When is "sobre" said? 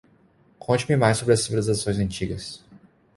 1.19-1.35